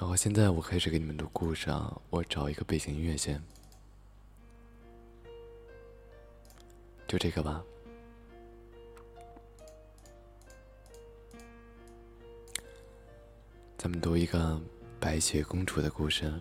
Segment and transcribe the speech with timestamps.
[0.00, 3.38] 然后现在我开始给你们读故事啊，我找一个背景音乐先，
[7.06, 7.62] 就这个吧。
[13.76, 14.58] 咱们读一个
[14.98, 16.32] 白雪公主的故事。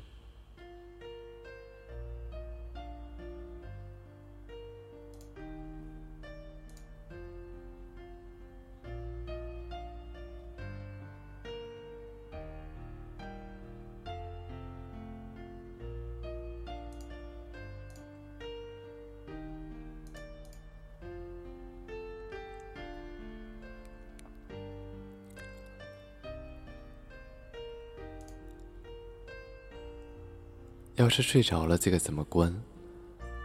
[30.99, 32.53] 要是睡着了，这个怎么关？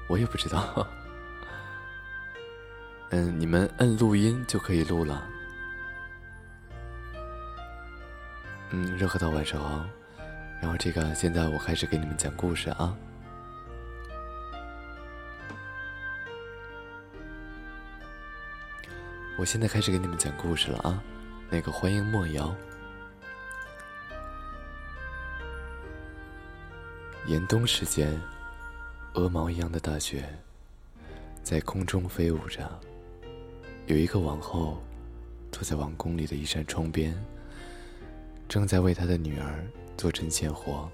[0.09, 0.85] 我也不知道。
[3.11, 5.25] 嗯，你们摁录音就可以录了。
[8.71, 9.87] 嗯，热河道晚上好。
[10.61, 12.93] 然后这个，现在我开始给你们讲故事啊。
[19.39, 21.01] 我现在开始给你们讲故事了啊。
[21.49, 22.53] 那个，欢迎莫瑶。
[27.27, 28.07] 严冬时节，
[29.15, 30.29] 鹅毛一样的大雪
[31.43, 32.69] 在空中飞舞着。
[33.87, 34.83] 有一个王后
[35.51, 37.17] 坐在王宫里的一扇窗边，
[38.47, 39.65] 正在为她的女儿
[39.97, 40.87] 做针线活。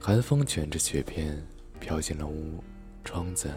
[0.00, 1.40] 寒风卷着雪片
[1.78, 2.60] 飘进了屋
[3.04, 3.52] 窗子，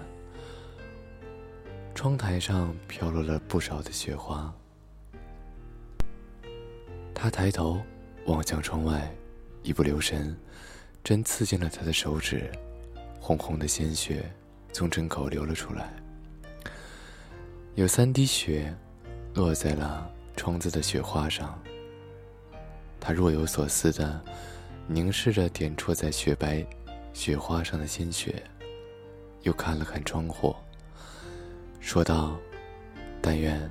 [1.96, 4.54] 窗台上飘落了不少的雪花。
[7.16, 7.82] 她抬头
[8.28, 9.12] 望向窗外。
[9.66, 10.38] 一不留神，
[11.04, 12.52] 针刺进了他的手指，
[13.20, 14.32] 红红的鲜血
[14.72, 15.92] 从针口流了出来。
[17.74, 18.72] 有三滴血
[19.34, 21.60] 落在了窗子的雪花上。
[23.00, 24.24] 他若有所思的
[24.88, 26.64] 凝视着点戳在雪白
[27.12, 28.44] 雪花上的鲜血，
[29.42, 30.56] 又看了看窗户，
[31.80, 32.38] 说道
[33.20, 33.68] ：“但愿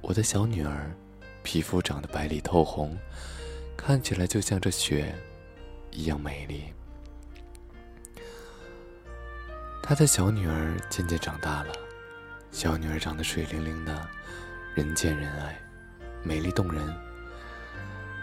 [0.00, 0.90] 我的小女儿
[1.44, 2.98] 皮肤长得白里透红。”
[3.82, 5.14] 看起来就像这雪
[5.90, 6.64] 一样美丽。
[9.82, 11.72] 他的小女儿渐渐长大了，
[12.52, 14.06] 小女儿长得水灵灵的，
[14.74, 15.58] 人见人爱，
[16.22, 16.94] 美丽动人。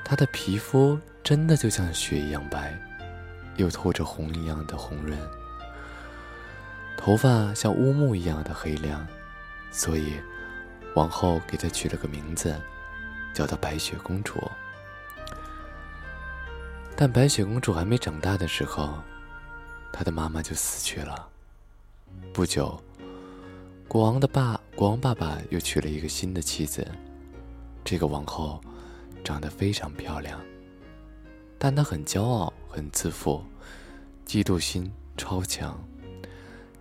[0.06, 2.78] 她的皮肤真的就像雪一样白，
[3.56, 5.18] 又透着红一样的红润。
[6.96, 9.06] 头发像乌木一样的黑亮，
[9.72, 10.14] 所以
[10.94, 12.56] 王后给她取了个名字，
[13.34, 14.40] 叫她白雪公主。
[17.00, 18.92] 但白雪公主还没长大的时候，
[19.94, 21.30] 她的妈妈就死去了。
[22.34, 22.82] 不久，
[23.88, 26.84] 国王的爸，国王爸爸又娶了一个新的妻子。
[27.84, 28.60] 这个王后
[29.24, 30.42] 长得非常漂亮，
[31.60, 33.44] 但她很骄傲，很自负，
[34.26, 35.80] 嫉妒心超强。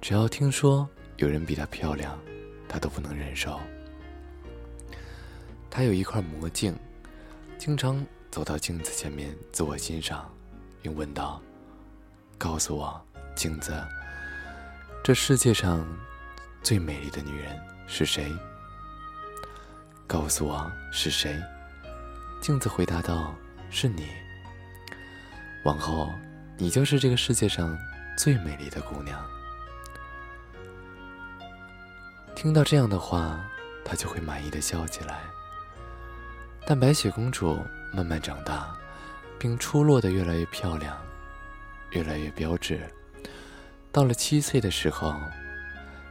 [0.01, 0.89] 只要听说
[1.19, 2.19] 有人比她漂亮，
[2.67, 3.61] 她都不能忍受。
[5.69, 6.75] 她有一块魔镜，
[7.59, 8.03] 经常。
[8.31, 10.31] 走到镜子前面自我欣赏，
[10.83, 11.41] 并问道
[12.37, 13.01] ：“告诉我，
[13.35, 13.73] 镜子，
[15.03, 15.87] 这世界上
[16.63, 18.31] 最美丽的女人是谁？”
[20.07, 21.43] 告诉我是谁？
[22.43, 23.35] 镜子回答道
[23.71, 24.07] ：“是你，
[25.65, 26.11] 往后，
[26.59, 27.75] 你就是这个世界上
[28.19, 29.19] 最美丽的姑娘。”
[32.37, 33.43] 听到这样的话，
[33.83, 35.23] 她就会满意的笑起来。
[36.67, 37.59] 但白雪公主。
[37.93, 38.75] 慢慢长大，
[39.39, 40.97] 并出落得越来越漂亮，
[41.91, 42.81] 越来越标致。
[43.91, 45.15] 到了七岁的时候，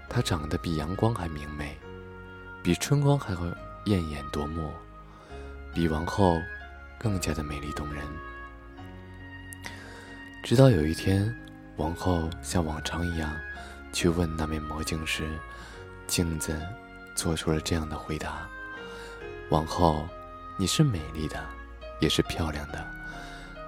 [0.09, 1.77] 她长得比阳光还明媚，
[2.63, 3.47] 比春光还会
[3.85, 4.71] 艳眼夺目，
[5.73, 6.39] 比王后
[6.97, 8.03] 更加的美丽动人。
[10.43, 11.35] 直到有一天，
[11.75, 13.35] 王后像往常一样
[13.91, 15.27] 去问那面魔镜时，
[16.07, 16.59] 镜子
[17.15, 18.47] 做出了这样的回答
[19.49, 20.07] ：“王后，
[20.57, 21.43] 你是美丽的。”
[21.99, 22.85] 也是漂亮的，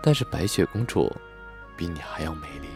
[0.01, 1.11] 但是白雪公主
[1.75, 2.67] 比你还要美丽。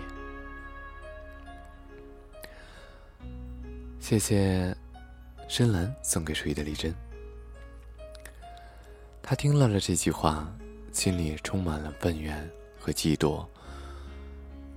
[3.99, 4.75] 谢谢
[5.47, 6.93] 深蓝送给水的礼针。
[9.21, 10.51] 他听了了这句话，
[10.91, 12.49] 心里充满了愤怨
[12.79, 13.45] 和嫉妒，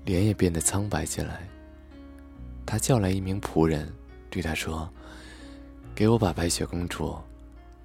[0.05, 1.49] 脸也变得苍白起来。
[2.67, 3.93] 他叫来一名仆人，
[4.31, 4.89] 对他说
[5.95, 7.17] ：“给我把白雪公主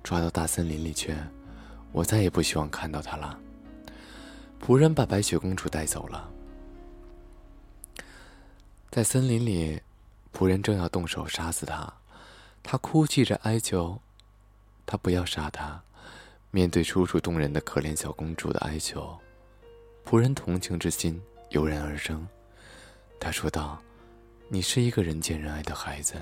[0.04, 1.16] 抓到大森林里去。”
[1.92, 3.40] 我再也不希望看到她了。
[4.62, 6.30] 仆人把白雪公主带走了。
[8.92, 9.82] 在森林里，
[10.34, 11.94] 仆人正要动手杀死她，
[12.62, 14.00] 她哭泣着哀求
[14.86, 15.82] 他不要杀她，
[16.52, 19.18] 面对楚楚动人的可怜小公主的哀求，
[20.04, 22.28] 仆人同情之心油然而生。
[23.20, 23.80] 他说道
[24.50, 26.16] ：“你是一个人见人爱的孩子，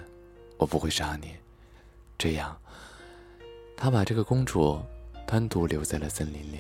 [0.58, 1.36] 我不会杀你。”
[2.20, 2.60] 这样，
[3.78, 4.82] 他把这个公主
[5.28, 6.60] 单独留在了森林里。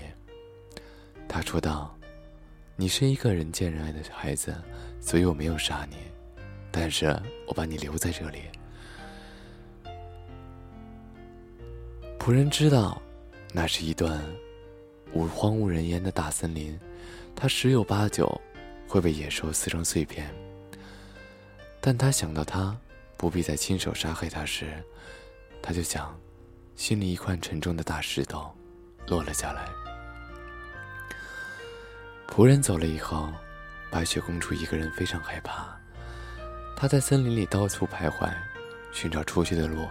[1.25, 1.97] 他说道
[2.75, 4.53] ：“你是一个人见人爱的孩子，
[4.99, 5.95] 所以我没有杀你，
[6.69, 7.17] 但是
[7.47, 8.41] 我把你留在这里。”
[12.19, 13.01] 仆人知道，
[13.53, 14.21] 那是一段
[15.13, 16.77] 无荒无人烟的大森林，
[17.33, 18.29] 他十有八九
[18.85, 20.29] 会被野兽撕成碎片。
[21.79, 22.77] 但他想到他
[23.15, 24.83] 不必再亲手杀害他时，
[25.61, 26.19] 他就想，
[26.75, 28.53] 心里一块沉重的大石头
[29.07, 29.67] 落了下来。
[32.27, 33.33] 仆人走了以后，
[33.89, 35.67] 白雪公主一个人非常害怕，
[36.75, 38.31] 她在森林里到处徘徊，
[38.91, 39.87] 寻找出去的路。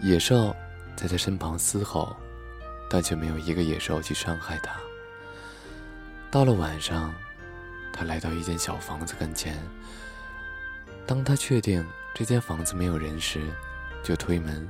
[0.00, 0.54] 野兽。
[0.96, 2.16] 在她身旁嘶吼，
[2.88, 4.76] 但却没有一个野兽去伤害她。
[6.30, 7.12] 到了晚上，
[7.92, 9.58] 他来到一间小房子跟前。
[11.04, 11.84] 当他确定
[12.14, 13.42] 这间房子没有人时，
[14.04, 14.68] 就推门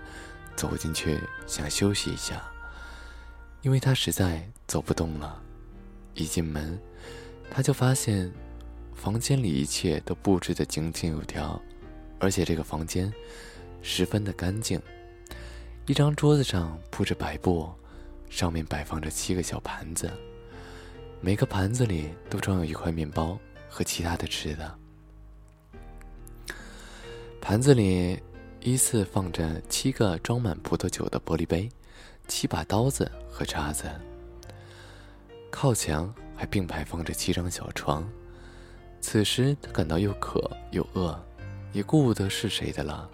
[0.57, 2.43] 走进去，想休息一下，
[3.65, 5.43] 因为他实在走不动了。
[6.13, 6.79] 一进门，
[7.51, 8.31] 他就发现
[8.95, 11.61] 房间里一切都布置的井井有条，
[12.21, 13.11] 而且这个房间
[13.81, 14.81] 十分的干净。
[15.87, 17.69] 一张桌子上铺着白布，
[18.29, 20.11] 上面摆放着七个小盘子，
[21.23, 24.79] 每个盘子里都装有一块面包和其他的吃的。
[27.41, 28.21] 盘子里
[28.61, 31.69] 依次放着七个装满葡萄酒的玻璃杯，
[32.29, 33.91] 七把刀子和叉子。
[35.51, 38.09] 靠墙还并排放着七张小床。
[39.01, 41.23] 此时他感到又渴又饿，
[41.73, 43.09] 也顾不得是谁的了。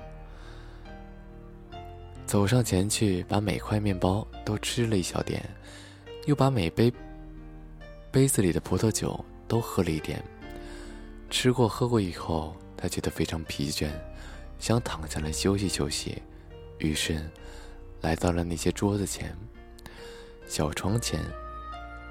[2.26, 5.42] 走上前去，把每块面包都吃了一小点，
[6.26, 6.92] 又把每杯
[8.12, 10.22] 杯子里的葡萄酒都喝了一点。
[11.28, 13.88] 吃过喝过以后，他觉得非常疲倦，
[14.60, 16.22] 想躺下来休息休息，
[16.78, 17.20] 于是
[18.00, 19.36] 来到了那些桌子前、
[20.46, 21.20] 小床前。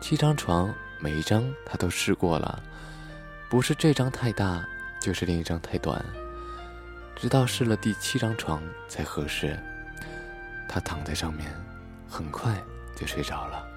[0.02, 2.64] 七张床，每一张他都试过了，
[3.50, 4.66] 不是这张太大，
[5.02, 6.04] 就是另一张太短，
[7.18, 9.60] 直到试了第七张床才合适。
[10.70, 11.54] 他躺在上面，
[12.08, 12.56] 很快
[12.96, 13.68] 就睡着了。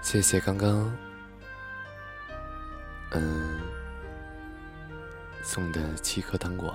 [0.00, 0.96] 谢谢刚刚，
[3.10, 3.58] 嗯，
[5.48, 6.74] 送的七颗糖果。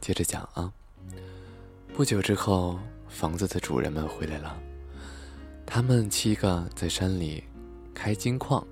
[0.00, 0.72] 接着讲啊，
[1.92, 2.78] 不久之后，
[3.08, 4.56] 房子的主人们回来了，
[5.66, 7.42] 他们七个在山里
[7.92, 8.64] 开金矿，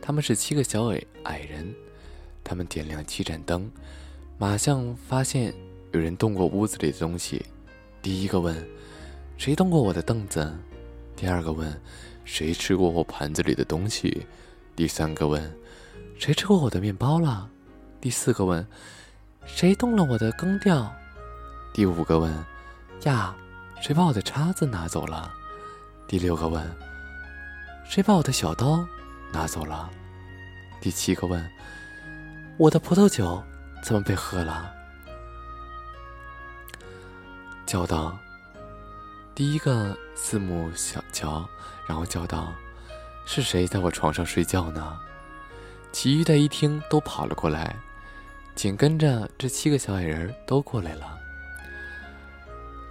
[0.00, 1.74] 他们是七个小矮矮人。
[2.44, 3.68] 他们点亮七盏灯，
[4.38, 5.52] 马上发现
[5.90, 7.44] 有人动过屋子里的东西。
[8.00, 8.64] 第一个问
[9.36, 10.56] ：“谁动过我的凳子？”
[11.16, 11.80] 第二个问
[12.24, 14.24] ：“谁吃过我盘子里的东西？”
[14.76, 15.52] 第三个问
[16.16, 17.50] ：“谁吃过我的面包了？”
[18.02, 18.66] 第四个问
[19.46, 20.92] ：“谁动了我的羹调？”
[21.72, 22.44] 第五个问
[23.04, 23.32] ：“呀，
[23.80, 25.32] 谁把我的叉子拿走了？”
[26.08, 26.68] 第六个问
[27.88, 28.84] ：“谁把我的小刀
[29.32, 29.88] 拿走了？”
[30.82, 31.48] 第七个问。
[32.58, 33.40] 我的葡萄酒
[33.84, 34.74] 怎么被喝了？
[37.64, 38.18] 叫道
[39.32, 41.48] ：“第一个四目小乔，
[41.86, 42.52] 然后叫道
[43.24, 44.98] ：‘是谁在我床上睡觉呢？’
[45.92, 47.76] 其余的一听都跑了过来，
[48.54, 51.18] 紧跟着这七个小矮人都过来了，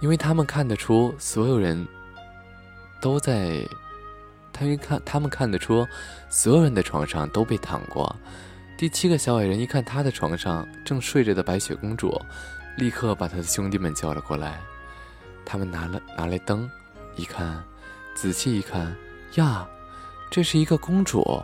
[0.00, 1.86] 因为他们看得出所有人
[3.00, 3.66] 都在，
[4.52, 5.86] 他们看他们看得出
[6.28, 8.14] 所有人的床上都被躺过。”
[8.76, 12.20] 第七个小矮人一看他的床上正睡着的白雪公主，
[12.76, 14.60] 立刻把他的兄弟们叫了过来。
[15.44, 16.68] 他们拿了拿来灯，
[17.14, 17.62] 一看，
[18.14, 18.96] 仔细一看，
[19.34, 19.64] 呀，
[20.30, 21.40] 这是一个公主！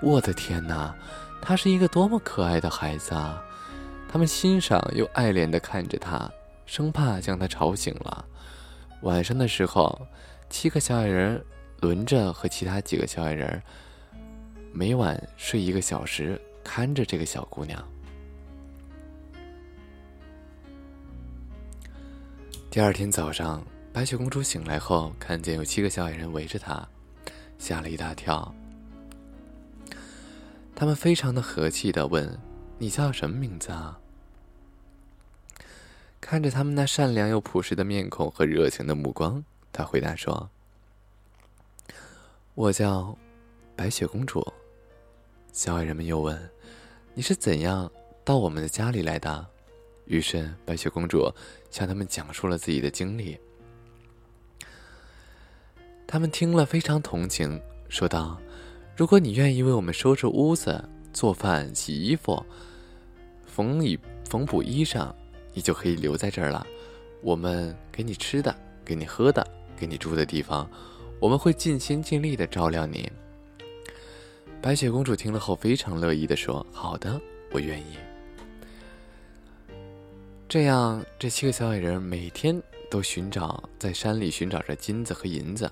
[0.00, 0.94] 我的天哪，
[1.40, 3.42] 她是一个多么可爱的孩子啊！
[4.16, 6.26] 他们欣赏又爱怜地看着她，
[6.64, 8.24] 生怕将她吵醒了。
[9.02, 10.06] 晚上的时候，
[10.48, 11.44] 七个小矮人
[11.82, 13.62] 轮着和其他几个小矮人，
[14.72, 16.40] 每晚睡一个小时。
[16.64, 17.86] 看着这个小姑娘。
[22.70, 26.88] 第二天早上，白雪公主醒来后，看见有七个小矮人围着她，
[27.58, 28.50] 吓了一大跳。
[30.74, 32.26] 他们非常的和气的问
[32.80, 34.00] ：“你叫什么名字啊？”
[36.28, 40.50] 看着他们那善良又朴实的面孔和热情的目光，他回答说
[42.56, 43.16] ：“我叫
[43.76, 44.44] 白雪公主。”
[45.54, 46.36] 小矮人们又问。
[47.14, 47.88] 你是怎样
[48.24, 49.46] 到我们的家里来的？
[50.06, 51.32] 于是白雪公主
[51.70, 53.38] 向他们讲述了自己的经历。
[56.08, 58.36] 他们听了非常同情，说道
[58.98, 62.44] ：“如果你愿意为我们收拾屋子、做饭、洗衣服、
[63.46, 63.96] 缝衣
[64.28, 65.14] 缝补衣裳，
[65.56, 66.66] 你就可以留在这儿了。
[67.22, 69.44] 我们给你吃的，给你喝的，
[69.74, 70.70] 给你住的地方，
[71.18, 73.10] 我们会尽心尽力的照料你。”
[74.60, 77.18] 白雪公主听了后非常乐意的说：“好的，
[77.52, 77.96] 我愿意。”
[80.46, 85.70] 这样，这七个小矮人每天都寻找在山里寻找着金子和银子。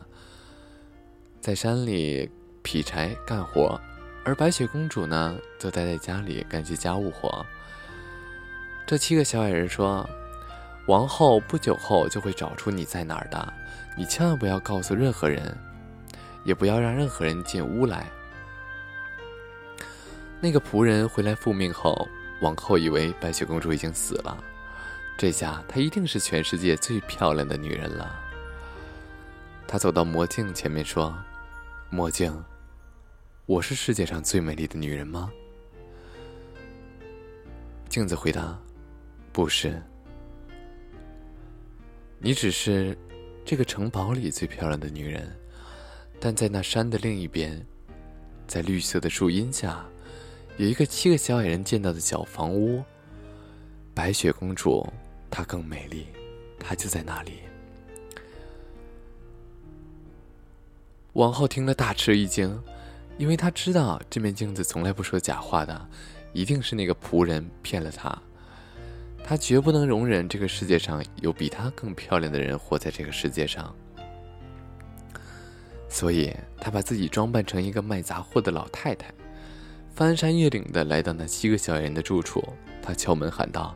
[1.41, 2.29] 在山里
[2.63, 3.79] 劈柴干活，
[4.25, 7.45] 而白雪公主呢，则待在家里干些家务活。
[8.87, 10.09] 这七个小矮人说
[10.87, 13.53] ：“王后不久后就会找出你在哪儿的，
[13.97, 15.57] 你千万不要告诉任何人，
[16.45, 18.07] 也不要让任何人进屋来。”
[20.41, 22.07] 那个仆人回来复命后，
[22.43, 24.37] 王后以为白雪公主已经死了，
[25.17, 28.15] 这下她一定是全世界最漂亮的女人了。
[29.67, 31.15] 她走到魔镜前面说。
[31.91, 32.45] 魔镜，
[33.47, 35.31] 我是世界上最美丽的女人吗？
[37.89, 38.59] 镜子回答
[39.35, 39.83] ：“不是，
[42.21, 42.97] 你只是
[43.45, 45.29] 这个城堡里最漂亮的女人。
[46.21, 47.61] 但在那山的另一边，
[48.47, 49.85] 在绿色的树荫下，
[50.57, 52.81] 有一个七个小矮人建造的小房屋。
[53.93, 54.87] 白雪公主，
[55.29, 56.07] 她更美丽，
[56.57, 57.41] 她就在那里。”
[61.15, 62.57] 王后听了大吃一惊，
[63.19, 65.89] 因为她知道这面镜子从来不说假话的，
[66.33, 68.17] 一定是那个仆人骗了她。
[69.27, 73.75] 她绝不能容忍这个世界上有比她更漂亮的人活在这个世界上，
[75.89, 79.11] 所以她把自己装扮成一个卖杂货的老太太，
[79.95, 82.45] 翻山越岭的来到那七个小矮人的住处。
[82.83, 83.75] 她敲门喊道：“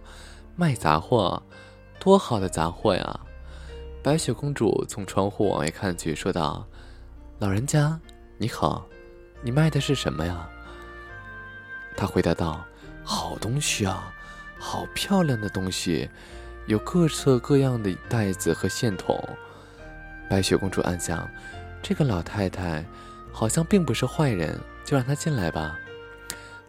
[0.54, 1.42] 卖杂货，
[1.98, 3.20] 多好的杂货呀！”
[4.04, 6.66] 白雪公主从窗户往外看去，说道。
[7.38, 7.98] 老人家，
[8.36, 8.86] 你好，
[9.42, 10.48] 你卖的是什么呀？
[11.96, 12.64] 他回答道
[13.02, 14.12] ：“好东西啊，
[14.58, 16.08] 好漂亮的东西，
[16.66, 19.22] 有各色各样的袋子和线筒。”
[20.28, 21.28] 白雪公主暗想
[21.82, 22.84] ：“这个老太太
[23.32, 25.78] 好像并不是坏人，就让她进来吧。”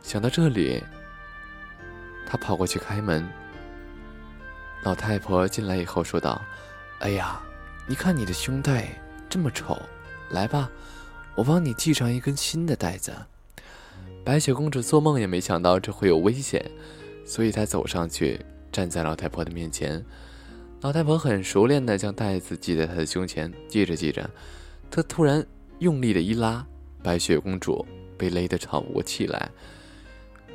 [0.02, 0.84] 想到这里，
[2.26, 3.28] 她跑过去开门。
[4.84, 6.42] 老太婆进来以后说道
[7.00, 7.42] ：“哎呀，
[7.86, 8.88] 你看你的胸带
[9.28, 9.78] 这么丑。”
[10.32, 10.70] 来吧，
[11.34, 13.12] 我帮你系上一根新的带子。
[14.24, 16.64] 白雪公主做梦也没想到这会有危险，
[17.30, 20.04] 所以她走上去，站在老太婆的面前。
[20.82, 24.28] 老太婆很熟练地将袋子系在她的胸前，系着系着，
[24.90, 25.46] 她突然
[25.78, 26.66] 用力的一拉，
[27.04, 27.86] 白雪公主
[28.18, 29.52] 被勒得喘不过气来，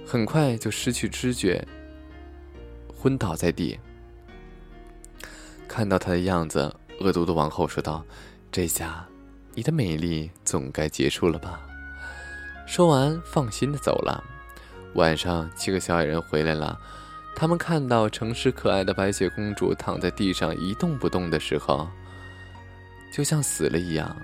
[0.05, 1.65] 很快就失去知觉，
[2.93, 3.79] 昏倒在地。
[5.69, 8.05] 看到她的样子，恶毒的王后说道
[8.51, 9.09] ：“这下……”
[9.55, 11.61] 你的美丽总该结束了吧？
[12.67, 14.34] 说完，放心的走了。
[14.95, 16.79] 晚上，七个小矮人回来了。
[17.37, 21.89] 他们看到诚实可爱的白雪公主躺在地上一动不动的时候，
[23.13, 24.17] 就像死了一样。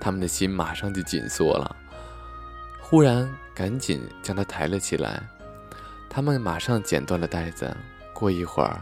[0.00, 1.74] 他们的心马上就紧缩了。
[2.80, 5.22] 忽然，赶紧将她抬了起来。
[6.08, 7.76] 他们马上剪断了带子。
[8.12, 8.80] 过一会儿，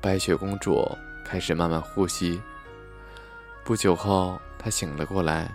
[0.00, 0.86] 白雪公主
[1.24, 2.40] 开始慢慢呼吸。
[3.64, 4.40] 不久后。
[4.58, 5.48] 他醒了过来，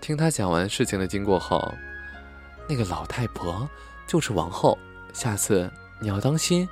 [0.00, 1.72] 听他讲完事情的经过后，
[2.68, 3.68] 那个老太婆
[4.06, 4.78] 就是王后。
[5.12, 6.68] 下次你要当心，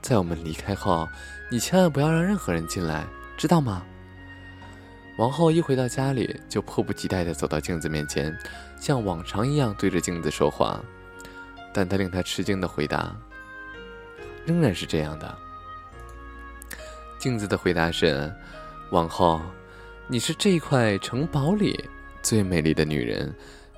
[0.00, 1.08] 在我们离开后，
[1.50, 3.82] 你千万不要让任何人进来，知道吗？
[5.18, 8.34] 王后一回到家里，就迫不及待地走到镜子面前，
[8.80, 10.80] 像往常一样对着镜子说话。
[11.72, 13.14] 但她令她吃惊的回答，
[14.46, 15.38] 仍然是这样的。
[17.18, 18.32] 镜子的回答是
[18.90, 19.40] ：“王后。”
[20.12, 21.88] 你是这块城堡里
[22.20, 23.32] 最美丽的女人，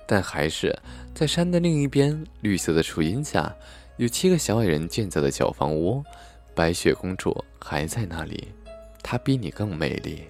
[0.08, 0.74] 但还是
[1.14, 3.54] 在山的另一边，绿色的树荫下，
[3.96, 6.02] 有七个小矮人建造的小房屋。
[6.54, 8.48] 白雪公主还在那里，
[9.02, 10.24] 她比你更美丽。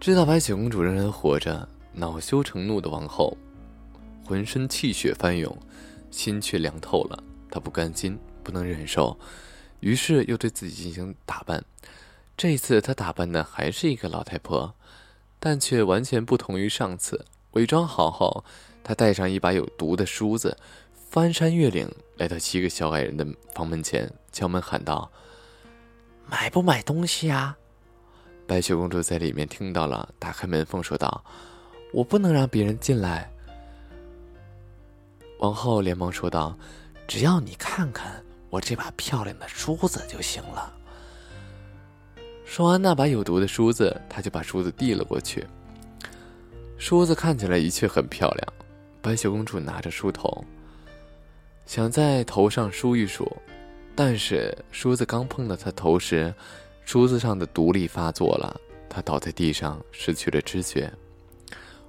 [0.00, 3.36] 知道白雪公主仍然活着，恼羞成怒的王后，
[4.24, 5.56] 浑身气血翻涌，
[6.10, 7.22] 心却凉透了。
[7.50, 9.18] 她不甘心，不能忍受，
[9.80, 11.64] 于是又对自己进行打扮。
[12.36, 14.74] 这次他打扮的还是一个老太婆，
[15.40, 17.24] 但却完全不同于上次。
[17.52, 18.44] 伪装好后，
[18.84, 20.54] 他带上一把有毒的梳子，
[20.92, 25.10] 翻山越岭来到七个小矮人的房门前，敲门喊道
[26.28, 27.56] ：“买不买东西呀？”
[28.46, 31.24] 白雪公主在里面听到了，打开门缝说道
[31.94, 33.30] ：“我不能让别人进来。”
[35.40, 36.54] 王后连忙说道
[37.08, 40.74] ：“只要你看看我这把漂亮的梳子就行了。”
[42.46, 45.44] 说完那把有毒的梳子，他就把梳子递了过去。
[46.78, 48.52] 梳子看起来的确很漂亮，
[49.02, 50.42] 白雪公主拿着梳头，
[51.66, 53.30] 想在头上梳一梳，
[53.94, 56.32] 但是梳子刚碰到她头时，
[56.84, 60.90] 梳子上的毒力发作了，她倒在地上，失去了知觉。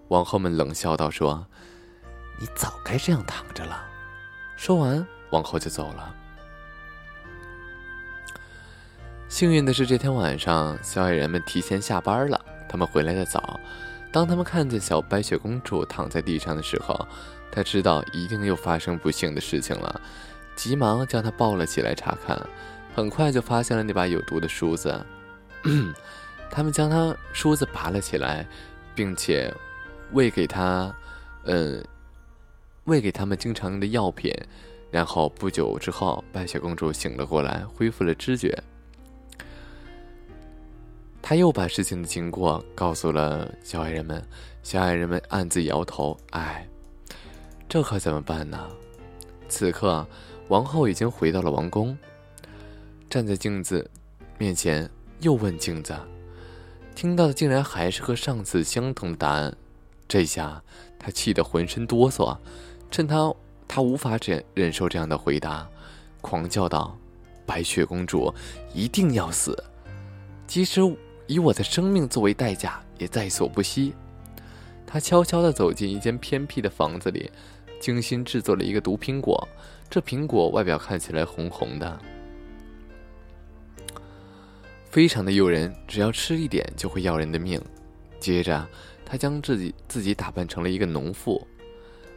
[0.08, 1.46] 王后们冷笑道：“说，
[2.40, 3.86] 你早该这样躺着了。”
[4.58, 6.16] 说完，王后就走了。
[9.30, 13.60] 幸运的是，这天晚上小矮人们提前下班了，他们回来的早。
[14.10, 17.06] 当他们看见小白雪公主躺在地上的时候，
[17.52, 20.02] 他知道一定又发生不幸的事情了，
[20.56, 22.42] 急忙将她抱了起来查看，
[22.96, 25.06] 很快就发现了那把有毒的梳子。
[26.50, 28.48] 他们将她梳子拔了起来，
[28.96, 29.54] 并且
[30.14, 30.92] 喂给她，
[31.44, 31.84] 嗯，
[32.86, 34.34] 喂给他们经常用的药品。
[34.90, 38.58] 然后不久之后，白雪公主醒了过来，恢复了知觉。
[41.30, 44.26] 他又把事情的经过告诉了小矮人们，
[44.64, 46.66] 小矮人们暗自摇头，唉，
[47.68, 48.66] 这可怎么办呢？
[49.50, 50.08] 此刻，
[50.48, 51.98] 王后已经回到了王宫，
[53.10, 53.92] 站在镜子
[54.38, 55.94] 面前，又问镜子，
[56.96, 59.54] 听到的竟然还是和上次相同的答案。
[60.08, 60.64] 这下，
[60.98, 62.38] 他气得浑身哆嗦，
[62.90, 63.36] 趁他
[63.68, 65.68] 他无法忍忍受这样的回答，
[66.22, 66.98] 狂叫道
[67.46, 68.34] ：“白雪公主
[68.74, 69.62] 一定要死，
[70.48, 70.80] 即使……”
[71.28, 73.94] 以我的生命作为代价，也在所不惜。
[74.86, 77.30] 他悄悄地走进一间偏僻的房子里，
[77.80, 79.48] 精心制作了一个毒苹果。
[79.90, 82.00] 这苹果外表看起来红红的，
[84.90, 87.62] 非常的诱人，只要吃一点就会要人的命。
[88.20, 88.68] 接着，
[89.06, 91.46] 他将自己自己打扮成了一个农妇，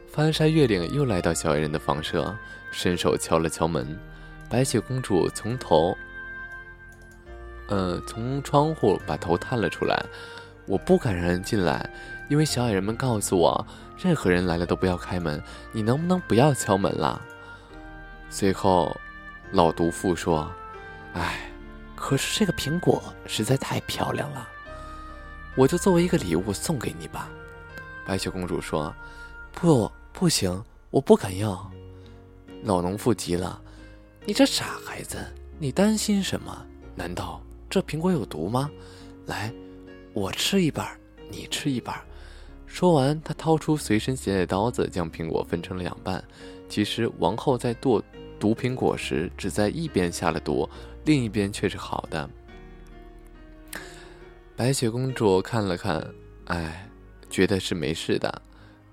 [0.07, 2.35] 翻山越岭，又来到小矮人的房舍，
[2.71, 3.97] 伸手敲了敲门。
[4.49, 5.95] 白雪公主从头。
[7.71, 10.05] 嗯，从窗户把头探了出来。
[10.67, 11.89] 我不敢让人进来，
[12.29, 13.65] 因为小矮人们告诉我，
[13.97, 15.41] 任何人来了都不要开门。
[15.71, 17.19] 你能不能不要敲门了？
[18.29, 18.95] 随后，
[19.51, 20.49] 老毒妇说
[21.13, 21.49] ：“哎，
[21.95, 24.47] 可是这个苹果实在太漂亮了，
[25.55, 27.29] 我就作为一个礼物送给你吧。”
[28.05, 28.93] 白雪公主说
[29.51, 31.69] ：“不，不行，我不敢要。”
[32.63, 33.59] 老农妇急了
[34.25, 35.17] ：“你这傻孩子，
[35.57, 36.65] 你担心什么？
[36.95, 38.69] 难道？”这苹果有毒吗？
[39.27, 39.49] 来，
[40.11, 40.85] 我吃一半，
[41.29, 41.95] 你吃一半。
[42.67, 46.21] 说完，他掏出随身携带的刀子，将苹果分成了两半。
[46.67, 48.03] 其实，王后在剁
[48.37, 50.69] 毒苹果时，只在一边下了毒，
[51.05, 52.29] 另一边却是好的。
[54.57, 56.05] 白雪公主看了看，
[56.47, 56.89] 哎，
[57.29, 58.41] 觉得是没事的，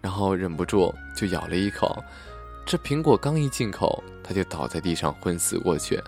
[0.00, 2.00] 然后忍不住就咬了一口。
[2.64, 6.00] 这苹果刚一进口，她就倒在地上昏死过去。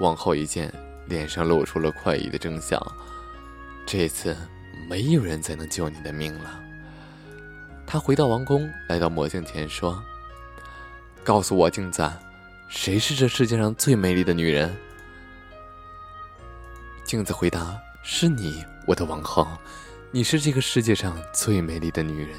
[0.00, 0.70] 王后一见。
[1.06, 2.80] 脸上露出了快意的征象，
[3.86, 4.36] 这次
[4.88, 6.60] 没有人再能救你的命了。
[7.86, 10.02] 他回到王宫，来到魔镜前说
[11.22, 12.10] ：“告诉我，镜子，
[12.68, 14.74] 谁是这世界上最美丽的女人？”
[17.04, 19.46] 镜子回答：“是你，我的王后，
[20.10, 22.36] 你是这个世界上最美丽的女人。”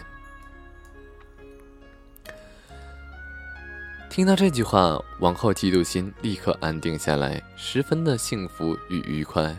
[4.16, 9.54] 听到这句话，王后嫉妒心立刻安定下来，十分的幸福与愉快。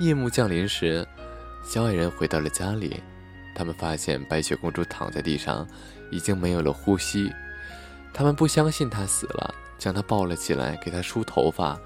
[0.00, 1.06] 夜幕降临时，
[1.62, 3.00] 小矮人回到了家里，
[3.54, 5.64] 他们发现白雪公主躺在地上，
[6.10, 7.30] 已经没有了呼吸。
[8.12, 11.78] 他们不相信她死了，将她抱了起来，给她梳头发，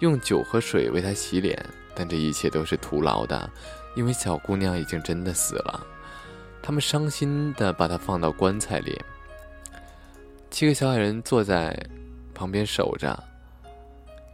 [0.00, 1.56] 用酒和水为她洗脸。
[1.94, 3.48] 但这一切都是徒劳的，
[3.94, 5.86] 因为小姑娘已经真的死了。
[6.60, 9.00] 他们伤心地把她放到棺材里。
[10.62, 11.76] 七个小矮人坐在
[12.32, 13.20] 旁边守着，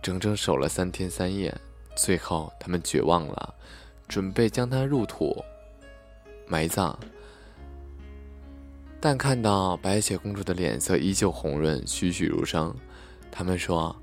[0.03, 1.51] 整整守了三天三夜。
[1.97, 3.55] 最后，他们绝望了，
[4.09, 5.43] 准备将她入土
[6.47, 6.99] 埋葬。
[9.01, 12.77] 但看到白雪公主的脸色依旧红润、栩栩如生，
[13.33, 13.97] 他们说：“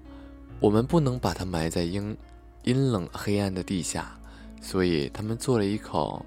[0.59, 2.17] 我们不能把她埋在阴
[2.63, 4.19] 阴冷黑暗的地下。”
[4.59, 6.25] 所以，他们做了一口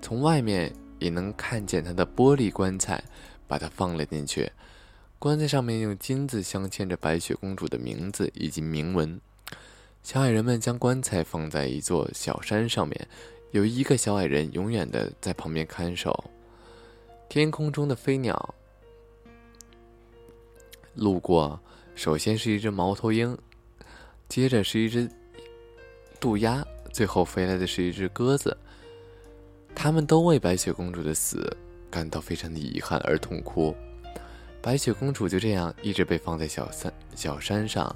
[0.00, 3.02] 从外面也能看见她的玻璃棺材，
[3.48, 4.48] 把她放了进去。
[5.22, 9.20] 棺材上面用金子镶嵌着白雪公主的名字以及铭文。
[10.02, 13.08] 小矮人们将棺材放在一座小山上面，
[13.52, 16.28] 有一个小矮人永远的在旁边看守。
[17.28, 18.52] 天空中的飞鸟
[20.96, 21.60] 路过，
[21.94, 23.38] 首先是一只猫头鹰，
[24.28, 25.08] 接着是一只
[26.18, 28.58] 渡鸦，最后飞来的是一只鸽子。
[29.72, 31.56] 他们都为白雪公主的死
[31.88, 33.72] 感到非常的遗憾而痛哭。
[34.62, 37.94] 白雪公主就这样一直被放在小山小山上，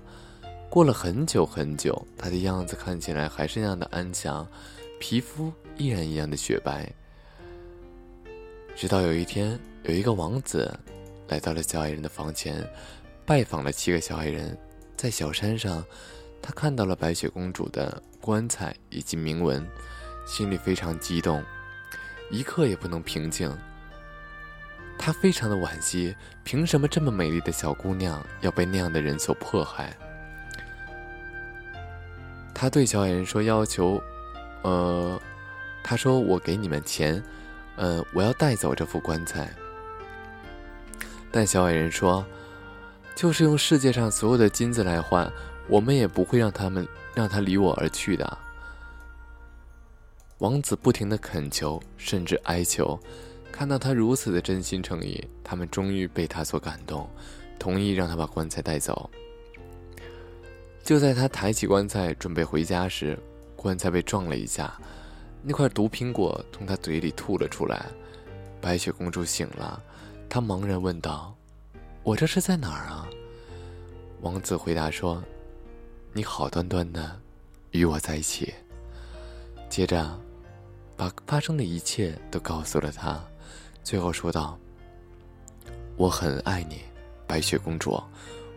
[0.69, 4.45] 过了很久很久，她的样子看起来还是那样的安详，
[4.99, 6.93] 皮肤依然一样的雪白。
[8.75, 10.77] 直到有一天，有一个王子
[11.29, 12.69] 来到了小矮人的房前，
[13.25, 14.59] 拜访了七个小矮人。
[14.97, 15.85] 在小山上，
[16.43, 19.65] 他看到了白雪公主的棺材以及铭文，
[20.27, 21.45] 心里非常激动，
[22.31, 23.57] 一刻也不能平静。
[24.99, 29.97] 他非常的惋惜，凭什么这么美丽的小姑娘要被那样的人所迫害？
[32.55, 34.03] 他对小矮人说：“要求，
[34.63, 35.21] 呃，
[35.83, 37.23] 他说我给你们钱，
[37.77, 39.49] 呃，我要带走这副棺材。”
[41.31, 42.25] 但小矮人说。
[43.15, 45.33] 就是用世界上所有的金子来换，
[45.69, 48.39] 我们也不会让他们让他离我而去的。
[50.37, 53.01] 王子不停的恳求，甚至哀求，
[53.57, 57.09] 看到他如此的真心诚意，他们终于被他所感动，
[57.59, 59.09] 同意让他把棺材带走。
[60.83, 63.19] 就在他抬起棺材准备回家时，
[63.57, 64.79] 棺材被撞了一下，
[65.43, 67.87] 那块毒苹果从他嘴里吐了出来。
[68.61, 69.83] 白雪公主醒了，
[70.29, 71.35] 她茫然问道。
[72.03, 73.09] 我这是在哪儿啊？
[74.21, 75.25] 王子回答说
[76.13, 77.19] ：“你好端端的
[77.71, 78.53] 与我在一起。”
[79.71, 80.21] 接着，
[80.95, 83.25] 把发生的一切都告诉了他，
[83.87, 84.59] 最后说道
[85.97, 86.81] ：“我很爱你，
[87.25, 88.03] 白雪公主，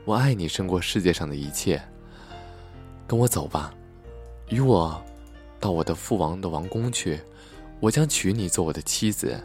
[0.03, 1.79] 我爱你胜过世界上的一切。
[3.05, 3.71] 跟我走吧，
[4.49, 4.99] 与我
[5.59, 7.21] 到我的父王的王宫去，
[7.79, 9.39] 我将娶你做我的妻子。”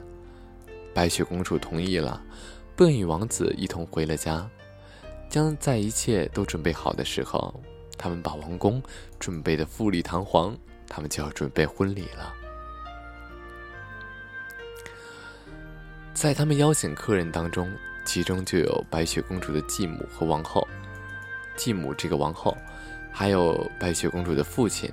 [0.94, 2.18] 白雪公主同意了。
[2.75, 4.49] 便与王子一同回了家，
[5.29, 7.62] 将在一切都准备好的时候，
[7.99, 8.83] 他们把王宫
[9.18, 10.57] 准备的富丽堂皇，
[10.88, 12.35] 他们就要准备婚礼了。
[16.14, 17.70] 在他们邀请客人当中，
[18.05, 20.66] 其中就有白雪公主的继母和王后，
[21.57, 22.57] 继母这个王后，
[23.12, 24.90] 还有白雪公主的父亲。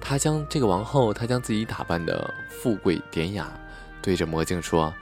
[0.00, 3.52] 他将这个王后，他将自己打扮的富贵典雅，
[4.00, 4.94] 对着魔镜说：“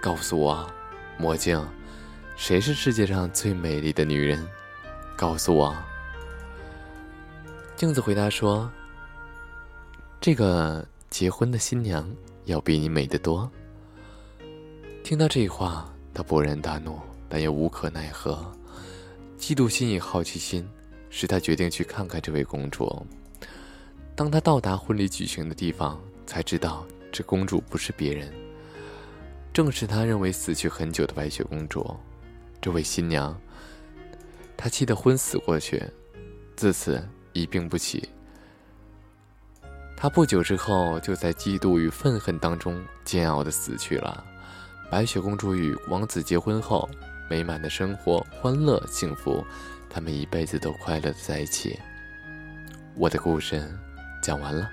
[0.00, 0.68] 告诉我。”
[1.18, 1.64] 魔镜，
[2.34, 4.44] 谁是世界上最美丽的女人？
[5.14, 5.76] 告诉我。
[7.76, 8.70] 镜子回答说
[10.20, 12.08] ：“这个结婚的新娘
[12.46, 13.48] 要比你美得多。”
[15.04, 18.50] 听到这话，他勃然大怒，但又无可奈何。
[19.38, 20.66] 嫉妒心与好奇心
[21.10, 23.06] 使他决定去看看这位公主。
[24.16, 28.32] 当他到达婚礼举行的地方，才知道这公主不是别人。
[29.52, 31.94] 正是他认为死去很久的白雪公主，
[32.58, 33.38] 这位新娘，
[34.56, 35.82] 她气得昏死过去，
[36.56, 38.08] 自此一病不起。
[39.98, 44.24] 她不久之后就在嫉妒与愤恨当中煎熬的死去了。
[44.94, 46.88] 白雪公主与王子结婚后，
[47.28, 49.44] 美满的生活，欢乐幸福，
[49.90, 51.76] 他们一辈子都快乐的在一起。
[52.94, 53.68] 我的故事
[54.22, 54.70] 讲完了。